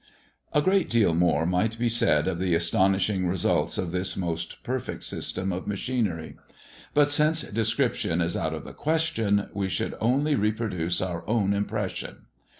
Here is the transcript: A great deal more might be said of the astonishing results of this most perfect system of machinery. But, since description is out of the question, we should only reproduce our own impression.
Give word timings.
A 0.51 0.63
great 0.63 0.89
deal 0.89 1.13
more 1.13 1.45
might 1.45 1.77
be 1.77 1.87
said 1.87 2.27
of 2.27 2.39
the 2.39 2.55
astonishing 2.55 3.27
results 3.27 3.77
of 3.77 3.91
this 3.91 4.17
most 4.17 4.63
perfect 4.63 5.03
system 5.03 5.51
of 5.53 5.67
machinery. 5.67 6.37
But, 6.95 7.11
since 7.11 7.43
description 7.43 8.19
is 8.19 8.35
out 8.35 8.55
of 8.55 8.63
the 8.63 8.73
question, 8.73 9.47
we 9.53 9.69
should 9.69 9.93
only 10.01 10.33
reproduce 10.33 11.01
our 11.01 11.23
own 11.27 11.53
impression. 11.53 12.25